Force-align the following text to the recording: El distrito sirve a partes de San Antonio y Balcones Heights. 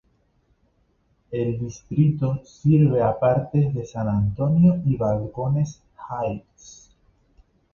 El 1.29 1.59
distrito 1.59 2.41
sirve 2.43 3.03
a 3.03 3.19
partes 3.19 3.71
de 3.75 3.85
San 3.85 4.09
Antonio 4.09 4.81
y 4.83 4.95
Balcones 4.97 5.79
Heights. 6.09 6.89